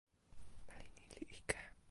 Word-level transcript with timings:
meli 0.67 0.89
ni 1.09 1.15
li 1.27 1.37
ike. 1.37 1.59